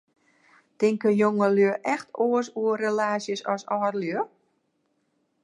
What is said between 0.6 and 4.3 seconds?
Tinke jongelju echt oars oer relaasjes as âldelju?